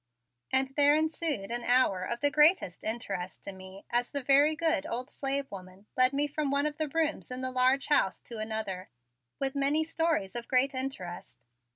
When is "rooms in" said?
6.89-7.41